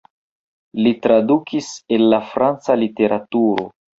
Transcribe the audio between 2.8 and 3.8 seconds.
literaturo.